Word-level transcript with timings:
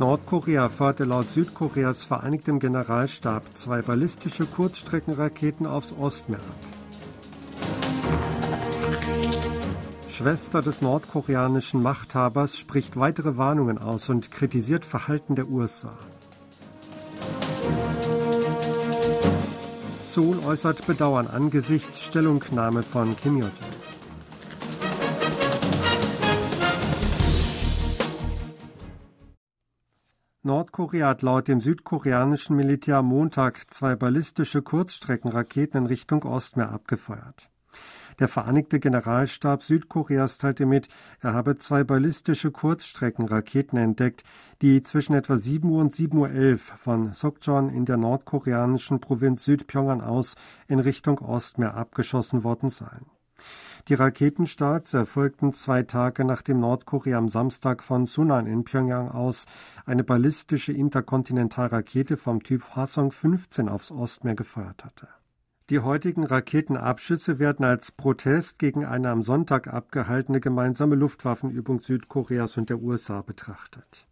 Nordkorea 0.00 0.70
feuerte 0.70 1.04
laut 1.04 1.28
Südkoreas 1.28 2.04
Vereinigtem 2.04 2.58
Generalstab 2.58 3.54
zwei 3.54 3.82
ballistische 3.82 4.46
Kurzstreckenraketen 4.46 5.66
aufs 5.66 5.92
Ostmeer 5.92 6.40
ab. 6.40 6.56
Schwester 10.08 10.62
des 10.62 10.80
nordkoreanischen 10.80 11.82
Machthabers 11.82 12.56
spricht 12.56 12.96
weitere 12.98 13.36
Warnungen 13.36 13.76
aus 13.76 14.08
und 14.08 14.30
kritisiert 14.30 14.86
Verhalten 14.86 15.34
der 15.34 15.50
USA. 15.50 15.92
Seoul 20.06 20.38
äußert 20.46 20.86
Bedauern 20.86 21.26
angesichts 21.26 22.00
Stellungnahme 22.00 22.82
von 22.82 23.16
Kim 23.16 23.36
Jong-un. 23.36 23.69
Nordkorea 30.42 31.08
hat 31.08 31.20
laut 31.20 31.48
dem 31.48 31.60
südkoreanischen 31.60 32.56
Militär 32.56 32.96
am 32.96 33.06
Montag 33.08 33.70
zwei 33.70 33.94
ballistische 33.94 34.62
Kurzstreckenraketen 34.62 35.80
in 35.82 35.86
Richtung 35.86 36.22
Ostmeer 36.22 36.70
abgefeuert. 36.70 37.50
Der 38.18 38.26
Vereinigte 38.26 38.80
Generalstab 38.80 39.62
Südkoreas 39.62 40.38
teilte 40.38 40.64
mit, 40.64 40.88
er 41.20 41.34
habe 41.34 41.58
zwei 41.58 41.84
ballistische 41.84 42.50
Kurzstreckenraketen 42.50 43.78
entdeckt, 43.78 44.24
die 44.62 44.82
zwischen 44.82 45.14
etwa 45.14 45.36
7 45.36 45.68
Uhr 45.68 45.82
und 45.82 45.92
7.11 45.92 46.52
Uhr 46.52 46.58
von 46.58 47.12
Sokjeon 47.12 47.68
in 47.68 47.84
der 47.84 47.98
nordkoreanischen 47.98 48.98
Provinz 48.98 49.44
Südpyongan 49.44 50.00
aus 50.00 50.36
in 50.68 50.80
Richtung 50.80 51.18
Ostmeer 51.18 51.74
abgeschossen 51.74 52.44
worden 52.44 52.70
seien. 52.70 53.04
Die 53.88 53.94
Raketenstarts 53.94 54.94
erfolgten 54.94 55.52
zwei 55.52 55.82
Tage 55.82 56.24
nachdem 56.24 56.60
Nordkorea 56.60 57.18
am 57.18 57.28
Samstag 57.28 57.82
von 57.82 58.06
Sunan 58.06 58.46
in 58.46 58.64
Pyongyang 58.64 59.08
aus 59.08 59.46
eine 59.86 60.04
ballistische 60.04 60.72
Interkontinentalrakete 60.72 62.16
vom 62.16 62.42
Typ 62.42 62.64
Hwasong 62.74 63.10
15 63.10 63.68
aufs 63.68 63.90
Ostmeer 63.90 64.34
gefeuert 64.34 64.84
hatte. 64.84 65.08
Die 65.70 65.78
heutigen 65.78 66.24
Raketenabschüsse 66.24 67.38
werden 67.38 67.64
als 67.64 67.92
Protest 67.92 68.58
gegen 68.58 68.84
eine 68.84 69.10
am 69.10 69.22
Sonntag 69.22 69.68
abgehaltene 69.68 70.40
gemeinsame 70.40 70.96
Luftwaffenübung 70.96 71.80
Südkoreas 71.80 72.56
und 72.56 72.70
der 72.70 72.82
USA 72.82 73.22
betrachtet. 73.22 74.06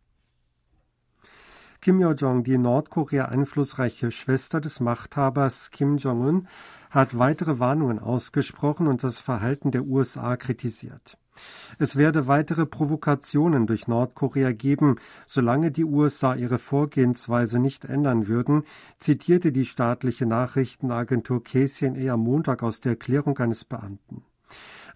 Kim 1.80 2.00
Yo-jong, 2.00 2.42
die 2.42 2.58
Nordkorea 2.58 3.26
einflussreiche 3.26 4.10
Schwester 4.10 4.60
des 4.60 4.80
Machthabers 4.80 5.70
Kim 5.70 5.96
Jong-un, 5.96 6.48
hat 6.90 7.16
weitere 7.16 7.60
Warnungen 7.60 8.00
ausgesprochen 8.00 8.88
und 8.88 9.04
das 9.04 9.20
Verhalten 9.20 9.70
der 9.70 9.84
USA 9.84 10.36
kritisiert. 10.36 11.16
Es 11.78 11.94
werde 11.94 12.26
weitere 12.26 12.66
Provokationen 12.66 13.68
durch 13.68 13.86
Nordkorea 13.86 14.50
geben, 14.50 14.96
solange 15.28 15.70
die 15.70 15.84
USA 15.84 16.34
ihre 16.34 16.58
Vorgehensweise 16.58 17.60
nicht 17.60 17.84
ändern 17.84 18.26
würden, 18.26 18.64
zitierte 18.96 19.52
die 19.52 19.64
staatliche 19.64 20.26
Nachrichtenagentur 20.26 21.44
KCNA 21.44 22.12
am 22.12 22.20
Montag 22.20 22.64
aus 22.64 22.80
der 22.80 22.92
Erklärung 22.92 23.38
eines 23.38 23.64
Beamten. 23.64 24.24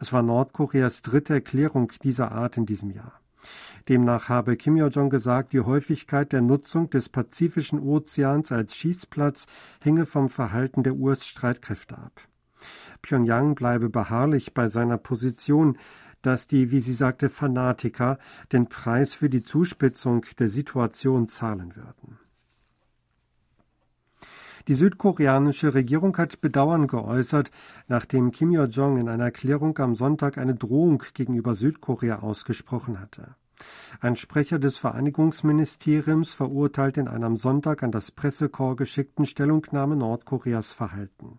Es 0.00 0.12
war 0.12 0.22
Nordkoreas 0.22 1.02
dritte 1.02 1.34
Erklärung 1.34 1.92
dieser 2.02 2.32
Art 2.32 2.56
in 2.56 2.66
diesem 2.66 2.90
Jahr. 2.90 3.21
Demnach 3.88 4.28
habe 4.28 4.56
Kim 4.56 4.76
Yo-jong 4.76 5.10
gesagt, 5.10 5.52
die 5.52 5.60
Häufigkeit 5.60 6.32
der 6.32 6.40
Nutzung 6.40 6.90
des 6.90 7.08
Pazifischen 7.08 7.80
Ozeans 7.80 8.52
als 8.52 8.76
Schießplatz 8.76 9.46
hänge 9.80 10.06
vom 10.06 10.28
Verhalten 10.28 10.82
der 10.82 10.94
US-Streitkräfte 10.94 11.98
ab. 11.98 12.20
Pyongyang 13.02 13.54
bleibe 13.54 13.88
beharrlich 13.88 14.54
bei 14.54 14.68
seiner 14.68 14.98
Position, 14.98 15.78
dass 16.22 16.46
die, 16.46 16.70
wie 16.70 16.80
sie 16.80 16.92
sagte, 16.92 17.28
Fanatiker 17.28 18.18
den 18.52 18.68
Preis 18.68 19.14
für 19.14 19.28
die 19.28 19.42
Zuspitzung 19.42 20.24
der 20.38 20.48
Situation 20.48 21.26
zahlen 21.26 21.74
würden. 21.74 22.18
Die 24.68 24.74
südkoreanische 24.74 25.74
Regierung 25.74 26.16
hat 26.18 26.40
Bedauern 26.40 26.86
geäußert, 26.86 27.50
nachdem 27.88 28.30
Kim 28.30 28.52
Yo-jong 28.52 28.98
in 28.98 29.08
einer 29.08 29.24
Erklärung 29.24 29.76
am 29.78 29.94
Sonntag 29.94 30.38
eine 30.38 30.54
Drohung 30.54 31.02
gegenüber 31.14 31.54
Südkorea 31.54 32.20
ausgesprochen 32.20 33.00
hatte. 33.00 33.34
Ein 34.00 34.16
Sprecher 34.16 34.58
des 34.58 34.78
Vereinigungsministeriums 34.78 36.34
verurteilt 36.34 36.96
in 36.96 37.08
einer 37.08 37.26
am 37.26 37.36
Sonntag 37.36 37.82
an 37.82 37.92
das 37.92 38.10
Pressekorps 38.10 38.78
geschickten 38.78 39.26
Stellungnahme 39.26 39.96
Nordkoreas 39.96 40.72
Verhalten. 40.72 41.38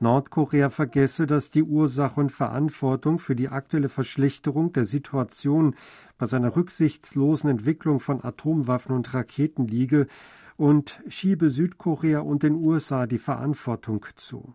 Nordkorea 0.00 0.70
vergesse, 0.70 1.26
dass 1.26 1.50
die 1.50 1.64
Ursache 1.64 2.20
und 2.20 2.30
Verantwortung 2.30 3.18
für 3.18 3.34
die 3.34 3.48
aktuelle 3.48 3.88
Verschlechterung 3.88 4.72
der 4.72 4.84
Situation 4.84 5.74
bei 6.18 6.26
seiner 6.26 6.54
rücksichtslosen 6.54 7.50
Entwicklung 7.50 7.98
von 7.98 8.22
Atomwaffen 8.24 8.94
und 8.94 9.12
Raketen 9.12 9.66
liege 9.66 10.06
und 10.58 11.02
schiebe 11.08 11.48
Südkorea 11.48 12.20
und 12.20 12.42
den 12.42 12.56
USA 12.56 13.06
die 13.06 13.18
Verantwortung 13.18 14.04
zu. 14.16 14.54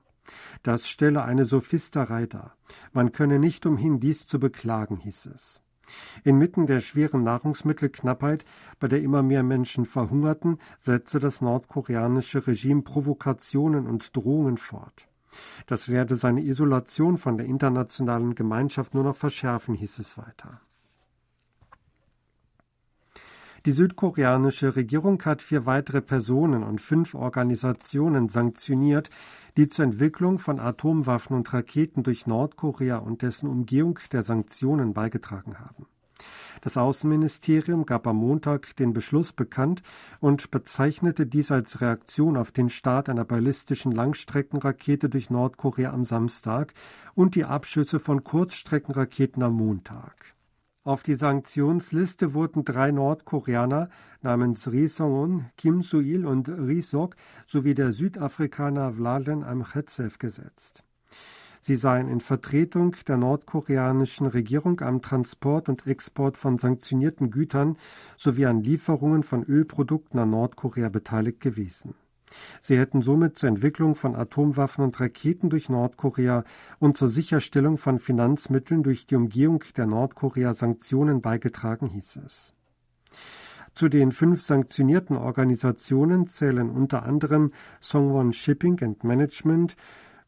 Das 0.62 0.88
stelle 0.88 1.24
eine 1.24 1.46
Sophisterei 1.46 2.28
dar. 2.28 2.56
Man 2.92 3.12
könne 3.12 3.40
nicht 3.40 3.66
umhin, 3.66 4.00
dies 4.00 4.28
zu 4.28 4.40
beklagen, 4.40 4.98
hieß 4.98 5.28
es. 5.34 5.62
Inmitten 6.24 6.68
der 6.68 6.82
schweren 6.82 7.24
Nahrungsmittelknappheit, 7.24 8.46
bei 8.80 8.88
der 8.88 9.02
immer 9.02 9.24
mehr 9.24 9.44
Menschen 9.44 9.86
verhungerten, 9.86 10.60
setzte 10.80 11.20
das 11.20 11.42
nordkoreanische 11.42 12.46
Regime 12.48 12.82
Provokationen 12.82 13.88
und 13.88 14.16
Drohungen 14.16 14.58
fort. 14.58 15.08
Das 15.68 15.90
werde 15.90 16.16
seine 16.16 16.42
Isolation 16.42 17.18
von 17.18 17.38
der 17.38 17.48
internationalen 17.48 18.36
Gemeinschaft 18.36 18.94
nur 18.94 19.04
noch 19.04 19.16
verschärfen, 19.16 19.74
hieß 19.74 20.00
es 20.00 20.18
weiter. 20.18 20.62
Die 23.66 23.72
südkoreanische 23.72 24.76
Regierung 24.76 25.24
hat 25.24 25.42
vier 25.42 25.66
weitere 25.66 26.02
Personen 26.02 26.64
und 26.64 26.82
fünf 26.82 27.16
Organisationen 27.16 28.28
sanktioniert, 28.28 29.10
die 29.56 29.70
zur 29.70 29.86
Entwicklung 29.86 30.38
von 30.38 30.60
Atomwaffen 30.60 31.34
und 31.38 31.54
Raketen 31.54 32.04
durch 32.04 32.28
Nordkorea 32.28 32.98
und 32.98 33.22
dessen 33.22 33.48
Umgehung 33.48 34.00
der 34.12 34.24
Sanktionen 34.24 34.94
beigetragen 34.94 35.60
haben. 35.60 35.86
Das 36.60 36.76
Außenministerium 36.76 37.86
gab 37.86 38.06
am 38.06 38.18
Montag 38.18 38.76
den 38.76 38.92
Beschluss 38.92 39.32
bekannt 39.32 39.82
und 40.20 40.52
bezeichnete 40.52 41.26
dies 41.26 41.50
als 41.50 41.80
Reaktion 41.80 42.36
auf 42.36 42.52
den 42.52 42.68
Start 42.68 43.08
einer 43.08 43.24
ballistischen 43.24 43.94
Langstreckenrakete 43.94 45.08
durch 45.08 45.30
Nordkorea 45.30 45.94
am 45.94 46.04
Samstag 46.04 46.74
und 47.16 47.36
die 47.36 47.46
Abschüsse 47.46 48.00
von 48.00 48.26
Kurzstreckenraketen 48.26 49.42
am 49.42 49.54
Montag. 49.54 50.33
Auf 50.86 51.02
die 51.02 51.16
Sanktionsliste 51.16 52.34
wurden 52.34 52.66
drei 52.66 52.92
Nordkoreaner 52.92 53.90
namens 54.22 54.70
Ri 54.70 54.90
Song-un, 54.90 55.46
Kim 55.56 55.82
Soo-il 55.82 56.26
und 56.26 56.50
Ri 56.50 56.82
Sok 56.82 57.16
sowie 57.48 57.74
der 57.74 57.94
Südafrikaner 57.94 58.92
Vladen 58.92 59.46
Amchetsev 59.46 60.20
gesetzt. 60.20 60.84
Sie 61.62 61.78
seien 61.78 62.10
in 62.10 62.20
Vertretung 62.20 62.98
der 63.08 63.16
nordkoreanischen 63.16 64.28
Regierung 64.28 64.82
am 64.82 65.02
Transport 65.02 65.70
und 65.70 65.88
Export 65.88 66.36
von 66.36 66.58
sanktionierten 66.58 67.32
Gütern 67.32 67.78
sowie 68.18 68.46
an 68.46 68.60
Lieferungen 68.60 69.24
von 69.24 69.46
Ölprodukten 69.46 70.20
an 70.20 70.32
Nordkorea 70.32 70.90
beteiligt 70.90 71.40
gewesen. 71.40 71.96
Sie 72.60 72.78
hätten 72.78 73.02
somit 73.02 73.38
zur 73.38 73.50
Entwicklung 73.50 73.96
von 73.96 74.16
Atomwaffen 74.16 74.84
und 74.84 75.00
Raketen 75.00 75.50
durch 75.50 75.70
Nordkorea 75.70 76.44
und 76.80 76.98
zur 76.98 77.08
Sicherstellung 77.08 77.78
von 77.78 78.00
Finanzmitteln 78.00 78.84
durch 78.84 79.06
die 79.06 79.16
Umgehung 79.16 79.64
der 79.76 79.86
Nordkorea-Sanktionen 79.86 81.22
beigetragen, 81.22 81.90
hieß 81.90 82.20
es. 82.26 82.54
Zu 83.76 83.90
den 83.90 84.12
fünf 84.12 84.42
sanktionierten 84.42 85.18
Organisationen 85.18 86.28
zählen 86.28 86.70
unter 86.70 87.04
anderem 87.04 87.52
Songwon 87.82 88.32
Shipping 88.32 88.80
and 88.84 89.04
Management, 89.04 89.76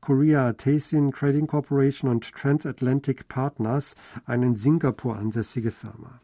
Korea 0.01 0.53
Tasin 0.53 1.11
Trading 1.11 1.47
Corporation 1.47 2.09
und 2.09 2.31
Transatlantic 2.31 3.27
Partners, 3.27 3.95
eine 4.25 4.47
in 4.47 4.55
Singapur 4.55 5.15
ansässige 5.15 5.71
Firma. 5.71 6.21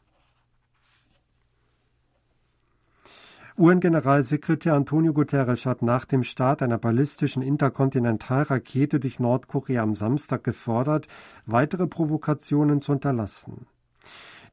UN-Generalsekretär 3.61 4.73
Antonio 4.73 5.13
Guterres 5.13 5.67
hat 5.67 5.83
nach 5.83 6.05
dem 6.05 6.23
Start 6.23 6.63
einer 6.63 6.79
ballistischen 6.79 7.43
Interkontinentalrakete 7.43 8.99
durch 8.99 9.19
Nordkorea 9.19 9.83
am 9.83 9.93
Samstag 9.93 10.43
gefordert, 10.43 11.07
weitere 11.45 11.85
Provokationen 11.85 12.81
zu 12.81 12.93
unterlassen. 12.93 13.67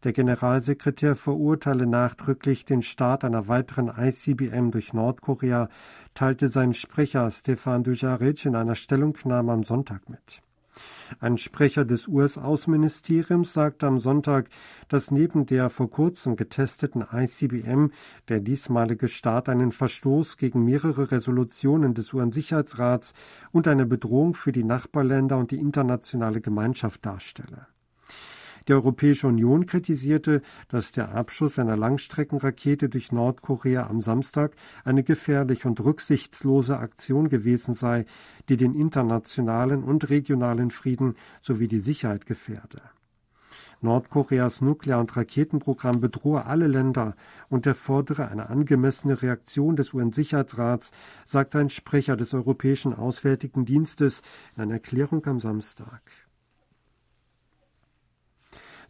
Der 0.04 0.12
Generalsekretär 0.12 1.16
verurteile 1.16 1.86
nachdrücklich 1.86 2.66
den 2.66 2.82
Start 2.82 3.24
einer 3.24 3.48
weiteren 3.48 3.90
ICBM 3.96 4.72
durch 4.72 4.92
Nordkorea, 4.92 5.70
teilte 6.12 6.48
sein 6.48 6.74
Sprecher 6.74 7.30
Stefan 7.30 7.84
Dujaric 7.84 8.44
in 8.44 8.54
einer 8.56 8.74
Stellungnahme 8.74 9.52
am 9.52 9.64
Sonntag 9.64 10.10
mit. 10.10 10.42
Ein 11.20 11.38
Sprecher 11.38 11.84
des 11.84 12.08
US-Außenministeriums 12.08 13.52
sagte 13.52 13.86
am 13.86 13.98
Sonntag, 13.98 14.48
dass 14.88 15.10
neben 15.10 15.46
der 15.46 15.70
vor 15.70 15.88
kurzem 15.88 16.36
getesteten 16.36 17.04
ICBM 17.12 17.92
der 18.28 18.40
diesmalige 18.40 19.08
Start 19.08 19.48
einen 19.48 19.72
Verstoß 19.72 20.36
gegen 20.36 20.64
mehrere 20.64 21.10
Resolutionen 21.10 21.94
des 21.94 22.12
UN-Sicherheitsrats 22.12 23.14
und 23.52 23.68
eine 23.68 23.86
Bedrohung 23.86 24.34
für 24.34 24.52
die 24.52 24.64
Nachbarländer 24.64 25.38
und 25.38 25.50
die 25.50 25.58
internationale 25.58 26.40
Gemeinschaft 26.40 27.06
darstelle. 27.06 27.66
Die 28.68 28.74
Europäische 28.74 29.26
Union 29.26 29.64
kritisierte, 29.64 30.42
dass 30.68 30.92
der 30.92 31.14
Abschuss 31.14 31.58
einer 31.58 31.76
Langstreckenrakete 31.76 32.90
durch 32.90 33.12
Nordkorea 33.12 33.86
am 33.86 34.02
Samstag 34.02 34.56
eine 34.84 35.02
gefährliche 35.02 35.66
und 35.68 35.82
rücksichtslose 35.82 36.78
Aktion 36.78 37.30
gewesen 37.30 37.72
sei, 37.72 38.04
die 38.50 38.58
den 38.58 38.74
internationalen 38.74 39.82
und 39.82 40.10
regionalen 40.10 40.70
Frieden 40.70 41.16
sowie 41.40 41.66
die 41.66 41.78
Sicherheit 41.78 42.26
gefährde. 42.26 42.82
Nordkoreas 43.80 44.60
Nuklear- 44.60 45.00
und 45.00 45.16
Raketenprogramm 45.16 46.00
bedrohe 46.00 46.44
alle 46.44 46.66
Länder 46.66 47.16
und 47.48 47.64
er 47.64 47.74
fordere 47.74 48.28
eine 48.28 48.50
angemessene 48.50 49.22
Reaktion 49.22 49.76
des 49.76 49.94
UN-Sicherheitsrats, 49.94 50.90
sagte 51.24 51.58
ein 51.58 51.70
Sprecher 51.70 52.16
des 52.16 52.34
Europäischen 52.34 52.92
Auswärtigen 52.92 53.64
Dienstes 53.64 54.22
in 54.56 54.64
einer 54.64 54.74
Erklärung 54.74 55.24
am 55.26 55.38
Samstag. 55.38 56.02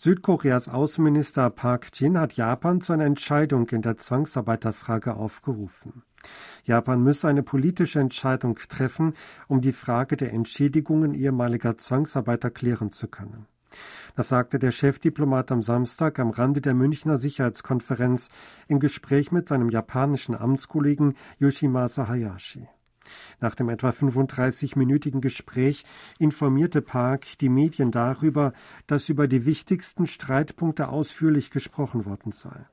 Südkoreas 0.01 0.69
Außenminister 0.69 1.51
Park 1.51 1.89
Jin 1.93 2.21
hat 2.21 2.35
Japan 2.35 2.81
zu 2.81 2.93
einer 2.93 3.05
Entscheidung 3.05 3.69
in 3.71 3.83
der 3.83 3.97
Zwangsarbeiterfrage 3.97 5.17
aufgerufen. 5.17 6.05
Japan 6.63 7.03
müsse 7.03 7.27
eine 7.27 7.43
politische 7.43 7.99
Entscheidung 7.99 8.61
treffen, 8.69 9.15
um 9.49 9.61
die 9.61 9.73
Frage 9.73 10.17
der 10.17 10.33
Entschädigungen 10.33 11.15
ehemaliger 11.15 11.77
Zwangsarbeiter 11.79 12.53
klären 12.53 12.93
zu 12.93 13.09
können. 13.09 13.47
Das 14.15 14.29
sagte 14.29 14.61
der 14.61 14.71
Chefdiplomat 14.71 15.51
am 15.51 15.63
Samstag 15.63 16.21
am 16.21 16.31
Rande 16.31 16.61
der 16.61 16.75
Münchner 16.75 17.17
Sicherheitskonferenz 17.17 18.31
im 18.69 18.79
Gespräch 18.79 19.33
mit 19.33 19.49
seinem 19.49 19.69
japanischen 19.69 20.37
Amtskollegen 20.37 21.17
Yoshimasa 21.41 22.07
Hayashi. 22.07 22.69
Nach 23.41 23.55
dem 23.55 23.69
etwa 23.69 23.91
35-minütigen 23.91 25.21
Gespräch 25.21 25.85
informierte 26.19 26.83
Park 26.83 27.39
die 27.39 27.49
Medien 27.49 27.91
darüber, 27.91 28.53
dass 28.87 29.09
über 29.09 29.29
die 29.29 29.47
wichtigsten 29.47 30.07
Streitpunkte 30.07 30.89
ausführlich 30.89 31.51
gesprochen 31.51 32.05
worden 32.07 32.33
sei. 32.33 32.67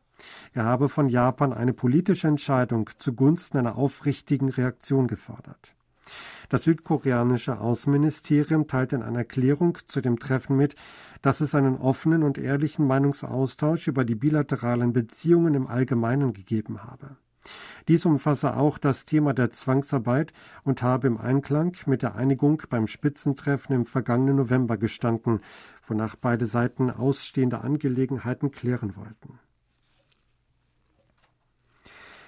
Er 0.53 0.63
habe 0.63 0.89
von 0.89 1.09
Japan 1.09 1.53
eine 1.53 1.73
politische 1.73 2.27
Entscheidung 2.27 2.89
zugunsten 2.99 3.57
einer 3.57 3.75
aufrichtigen 3.75 4.49
Reaktion 4.49 5.07
gefordert. 5.07 5.75
Das 6.49 6.63
südkoreanische 6.63 7.59
Außenministerium 7.59 8.67
teilte 8.67 8.95
in 8.95 9.01
einer 9.01 9.19
Erklärung 9.19 9.77
zu 9.87 10.01
dem 10.01 10.19
Treffen 10.19 10.55
mit, 10.55 10.75
dass 11.21 11.41
es 11.41 11.55
einen 11.55 11.77
offenen 11.77 12.23
und 12.23 12.37
ehrlichen 12.37 12.85
Meinungsaustausch 12.85 13.87
über 13.87 14.05
die 14.05 14.15
bilateralen 14.15 14.93
Beziehungen 14.93 15.55
im 15.55 15.67
Allgemeinen 15.67 16.33
gegeben 16.33 16.83
habe. 16.83 17.17
Dies 17.87 18.05
umfasse 18.05 18.57
auch 18.57 18.77
das 18.79 19.05
Thema 19.05 19.33
der 19.33 19.51
Zwangsarbeit 19.51 20.33
und 20.63 20.81
habe 20.81 21.07
im 21.07 21.17
Einklang 21.17 21.75
mit 21.85 22.01
der 22.01 22.15
Einigung 22.15 22.63
beim 22.69 22.87
Spitzentreffen 22.87 23.75
im 23.75 23.85
vergangenen 23.85 24.37
November 24.37 24.77
gestanden, 24.77 25.41
wonach 25.87 26.15
beide 26.15 26.47
Seiten 26.47 26.89
ausstehende 26.89 27.61
Angelegenheiten 27.61 28.51
klären 28.51 28.95
wollten. 28.95 29.39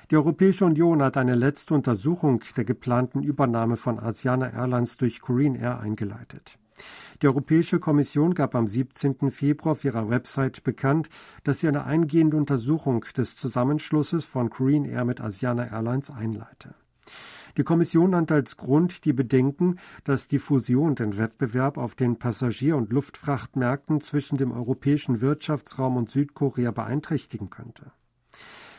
Die 0.10 0.16
Europäische 0.16 0.64
Union 0.64 1.02
hat 1.02 1.18
eine 1.18 1.36
letzte 1.36 1.74
Untersuchung 1.74 2.42
der 2.56 2.64
geplanten 2.64 3.24
Übernahme 3.24 3.76
von 3.76 4.00
Asiana 4.00 4.54
Airlines 4.54 4.96
durch 4.96 5.20
Korean 5.20 5.56
Air 5.56 5.80
eingeleitet. 5.80 6.58
Die 7.22 7.28
Europäische 7.28 7.80
Kommission 7.80 8.34
gab 8.34 8.54
am 8.54 8.68
17. 8.68 9.32
Februar 9.32 9.72
auf 9.72 9.84
ihrer 9.84 10.10
Website 10.10 10.64
bekannt, 10.64 11.10
dass 11.44 11.60
sie 11.60 11.68
eine 11.68 11.86
eingehende 11.86 12.38
Untersuchung 12.38 13.06
des 13.16 13.36
Zusammenschlusses 13.36 14.26
von 14.26 14.50
Korean 14.50 14.86
Air 14.86 15.06
mit 15.06 15.20
Asiana 15.20 15.68
Airlines 15.68 16.12
einleite. 16.12 16.76
Die 17.58 17.64
Kommission 17.64 18.12
nannte 18.12 18.36
als 18.36 18.56
Grund 18.56 19.04
die 19.06 19.14
Bedenken, 19.14 19.80
dass 20.04 20.28
die 20.28 20.38
Fusion 20.38 20.94
den 20.94 21.18
Wettbewerb 21.18 21.80
auf 21.80 21.96
den 21.96 22.20
Passagier- 22.20 22.78
und 22.78 22.94
Luftfrachtmärkten 22.94 24.00
zwischen 24.02 24.38
dem 24.38 24.52
europäischen 24.52 25.22
Wirtschaftsraum 25.22 25.98
und 25.98 26.12
Südkorea 26.12 26.70
beeinträchtigen 26.70 27.50
könnte. 27.50 27.92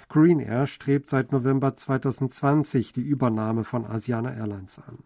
Green 0.09 0.39
Air 0.39 0.67
strebt 0.67 1.09
seit 1.09 1.33
November 1.33 1.75
2020 1.75 2.93
die 2.93 3.03
Übernahme 3.03 3.65
von 3.65 3.85
Asiana 3.85 4.33
Airlines 4.33 4.79
an. 4.79 4.99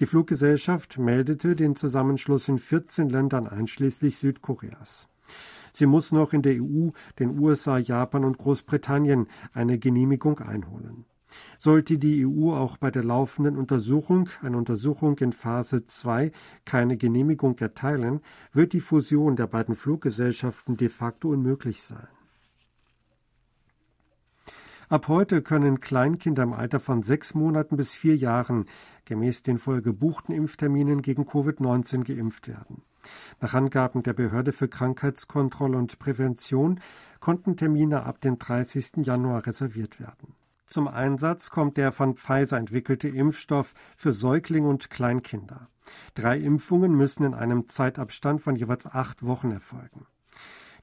Die 0.00 0.06
Fluggesellschaft 0.06 0.98
meldete 0.98 1.56
den 1.56 1.74
Zusammenschluss 1.74 2.48
in 2.48 2.58
14 2.58 3.08
Ländern 3.08 3.48
einschließlich 3.48 4.16
Südkoreas. 4.18 5.08
Sie 5.72 5.86
muss 5.86 6.12
noch 6.12 6.32
in 6.32 6.42
der 6.42 6.62
EU, 6.62 6.90
den 7.18 7.38
USA, 7.38 7.78
Japan 7.78 8.24
und 8.24 8.38
Großbritannien 8.38 9.26
eine 9.52 9.78
Genehmigung 9.78 10.38
einholen. 10.38 11.04
Sollte 11.58 11.98
die 11.98 12.24
EU 12.24 12.52
auch 12.54 12.76
bei 12.78 12.90
der 12.90 13.04
laufenden 13.04 13.56
Untersuchung, 13.56 14.28
einer 14.40 14.56
Untersuchung 14.56 15.18
in 15.18 15.32
Phase 15.32 15.84
2, 15.84 16.32
keine 16.64 16.96
Genehmigung 16.96 17.58
erteilen, 17.58 18.20
wird 18.52 18.72
die 18.72 18.80
Fusion 18.80 19.36
der 19.36 19.48
beiden 19.48 19.74
Fluggesellschaften 19.74 20.76
de 20.76 20.88
facto 20.88 21.28
unmöglich 21.28 21.82
sein. 21.82 22.08
Ab 24.90 25.08
heute 25.08 25.42
können 25.42 25.80
Kleinkinder 25.80 26.42
im 26.42 26.54
Alter 26.54 26.80
von 26.80 27.02
sechs 27.02 27.34
Monaten 27.34 27.76
bis 27.76 27.92
vier 27.92 28.16
Jahren 28.16 28.64
gemäß 29.04 29.42
den 29.42 29.58
vorher 29.58 29.82
gebuchten 29.82 30.34
Impfterminen 30.34 31.02
gegen 31.02 31.24
Covid-19 31.24 32.04
geimpft 32.04 32.48
werden. 32.48 32.82
Nach 33.38 33.52
Angaben 33.52 34.02
der 34.02 34.14
Behörde 34.14 34.52
für 34.52 34.66
Krankheitskontrolle 34.66 35.76
und 35.76 35.98
Prävention 35.98 36.80
konnten 37.20 37.58
Termine 37.58 38.04
ab 38.04 38.22
dem 38.22 38.38
30. 38.38 39.04
Januar 39.04 39.46
reserviert 39.46 40.00
werden. 40.00 40.34
Zum 40.66 40.88
Einsatz 40.88 41.50
kommt 41.50 41.76
der 41.76 41.92
von 41.92 42.14
Pfizer 42.14 42.56
entwickelte 42.56 43.08
Impfstoff 43.08 43.74
für 43.96 44.12
Säuglinge 44.12 44.68
und 44.68 44.88
Kleinkinder. 44.88 45.68
Drei 46.14 46.38
Impfungen 46.38 46.94
müssen 46.94 47.24
in 47.24 47.34
einem 47.34 47.68
Zeitabstand 47.68 48.40
von 48.40 48.56
jeweils 48.56 48.86
acht 48.86 49.24
Wochen 49.24 49.50
erfolgen. 49.50 50.06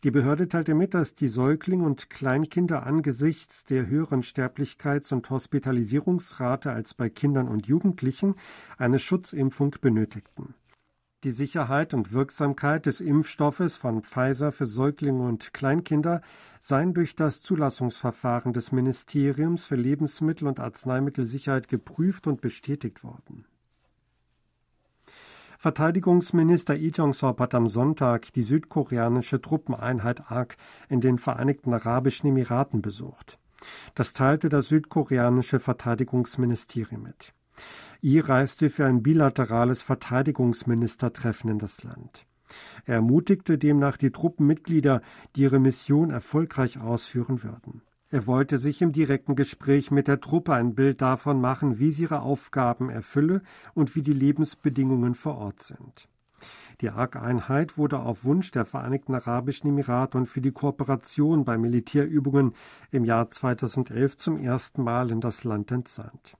Die 0.03 0.11
Behörde 0.11 0.47
teilte 0.47 0.75
mit, 0.75 0.93
dass 0.93 1.15
die 1.15 1.27
Säuglinge 1.27 1.85
und 1.85 2.09
Kleinkinder 2.09 2.85
angesichts 2.85 3.63
der 3.63 3.87
höheren 3.87 4.21
Sterblichkeits- 4.21 5.13
und 5.13 5.29
Hospitalisierungsrate 5.29 6.71
als 6.71 6.93
bei 6.93 7.09
Kindern 7.09 7.47
und 7.47 7.67
Jugendlichen 7.67 8.35
eine 8.77 8.99
Schutzimpfung 8.99 9.75
benötigten. 9.81 10.53
Die 11.23 11.31
Sicherheit 11.31 11.95
und 11.95 12.13
Wirksamkeit 12.13 12.85
des 12.85 13.01
Impfstoffes 13.01 13.77
von 13.77 14.03
Pfizer 14.03 14.51
für 14.51 14.67
Säuglinge 14.67 15.23
und 15.23 15.55
Kleinkinder 15.55 16.21
seien 16.59 16.93
durch 16.93 17.15
das 17.15 17.41
Zulassungsverfahren 17.41 18.53
des 18.53 18.71
Ministeriums 18.71 19.65
für 19.65 19.75
Lebensmittel- 19.75 20.47
und 20.47 20.59
Arzneimittelsicherheit 20.59 21.67
geprüft 21.67 22.27
und 22.27 22.41
bestätigt 22.41 23.03
worden. 23.03 23.45
Verteidigungsminister 25.57 26.75
Lee 26.75 26.91
Jong-sop 26.93 27.39
hat 27.39 27.55
am 27.55 27.67
Sonntag 27.67 28.33
die 28.33 28.41
südkoreanische 28.41 29.41
Truppeneinheit 29.41 30.31
ARK 30.31 30.57
in 30.89 31.01
den 31.01 31.17
Vereinigten 31.17 31.73
Arabischen 31.73 32.27
Emiraten 32.27 32.81
besucht. 32.81 33.39
Das 33.95 34.13
teilte 34.13 34.49
das 34.49 34.67
südkoreanische 34.67 35.59
Verteidigungsministerium 35.59 37.03
mit. 37.03 37.33
Lee 38.01 38.19
reiste 38.19 38.69
für 38.69 38.85
ein 38.85 39.01
bilaterales 39.01 39.81
Verteidigungsministertreffen 39.81 41.49
in 41.49 41.59
das 41.59 41.83
Land. 41.83 42.25
Er 42.85 42.95
ermutigte 42.95 43.57
demnach 43.57 43.97
die 43.97 44.11
Truppenmitglieder, 44.11 45.01
die 45.35 45.41
ihre 45.41 45.59
Mission 45.59 46.11
erfolgreich 46.11 46.79
ausführen 46.79 47.43
würden. 47.43 47.81
Er 48.11 48.27
wollte 48.27 48.57
sich 48.57 48.81
im 48.81 48.91
direkten 48.91 49.35
Gespräch 49.35 49.89
mit 49.89 50.07
der 50.07 50.21
Truppe 50.21 50.53
ein 50.53 50.75
Bild 50.75 51.01
davon 51.01 51.41
machen, 51.41 51.79
wie 51.79 51.91
sie 51.91 52.03
ihre 52.03 52.21
Aufgaben 52.21 52.89
erfülle 52.89 53.41
und 53.73 53.95
wie 53.95 54.03
die 54.03 54.13
Lebensbedingungen 54.13 55.15
vor 55.15 55.37
Ort 55.37 55.63
sind. 55.63 56.07
Die 56.81 56.89
ARC-Einheit 56.89 57.77
wurde 57.77 57.99
auf 57.99 58.25
Wunsch 58.25 58.51
der 58.51 58.65
Vereinigten 58.65 59.15
Arabischen 59.15 59.69
Emirate 59.69 60.17
und 60.17 60.27
für 60.27 60.41
die 60.41 60.51
Kooperation 60.51 61.45
bei 61.45 61.57
Militärübungen 61.57 62.53
im 62.91 63.05
Jahr 63.05 63.29
2011 63.29 64.17
zum 64.17 64.37
ersten 64.37 64.83
Mal 64.83 65.09
in 65.09 65.21
das 65.21 65.43
Land 65.43 65.71
entsandt. 65.71 66.35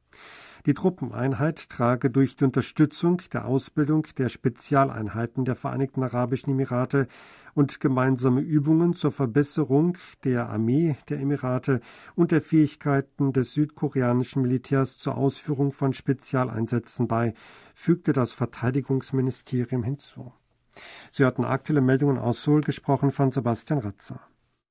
Die 0.66 0.74
Truppeneinheit 0.74 1.70
trage 1.70 2.10
durch 2.10 2.36
die 2.38 2.44
Unterstützung 2.44 3.22
der 3.32 3.46
Ausbildung 3.46 4.08
der 4.18 4.30
Spezialeinheiten 4.30 5.46
der 5.46 5.56
Vereinigten 5.56 6.02
Arabischen 6.02 6.54
Emirate 6.54 7.08
und 7.54 7.80
gemeinsame 7.80 8.42
Übungen 8.42 8.94
zur 8.94 9.12
Verbesserung 9.12 9.96
der 10.24 10.50
Armee 10.50 10.98
der 11.08 11.20
Emirate 11.20 11.82
und 12.16 12.32
der 12.32 12.42
Fähigkeiten 12.42 13.32
des 13.32 13.54
südkoreanischen 13.54 14.42
Militärs 14.42 14.98
zur 14.98 15.18
Ausführung 15.18 15.72
von 15.72 15.94
Spezialeinsätzen 15.94 17.08
bei, 17.08 17.36
fügte 17.76 18.12
das 18.12 18.34
Verteidigungsministerium 18.34 19.84
hinzu. 19.84 20.34
Sie 21.12 21.26
hatten 21.26 21.46
aktuelle 21.46 21.82
Meldungen 21.82 22.18
aus 22.18 22.44
Seoul 22.44 22.62
gesprochen 22.62 23.12
von 23.12 23.30
Sebastian 23.30 23.80
Ratzer. 23.80 24.20